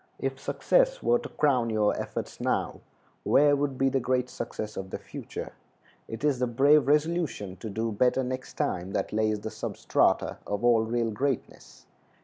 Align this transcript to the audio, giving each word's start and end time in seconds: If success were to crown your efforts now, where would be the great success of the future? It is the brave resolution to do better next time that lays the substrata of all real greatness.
If 0.17 0.39
success 0.39 1.03
were 1.03 1.19
to 1.19 1.29
crown 1.29 1.69
your 1.69 1.95
efforts 1.95 2.41
now, 2.41 2.79
where 3.23 3.55
would 3.55 3.77
be 3.77 3.87
the 3.87 3.99
great 3.99 4.31
success 4.31 4.75
of 4.75 4.89
the 4.89 4.97
future? 4.97 5.51
It 6.07 6.23
is 6.23 6.39
the 6.39 6.47
brave 6.47 6.87
resolution 6.87 7.55
to 7.57 7.69
do 7.69 7.91
better 7.91 8.23
next 8.23 8.55
time 8.55 8.93
that 8.93 9.13
lays 9.13 9.41
the 9.41 9.51
substrata 9.51 10.39
of 10.47 10.63
all 10.65 10.81
real 10.81 11.11
greatness. 11.11 11.85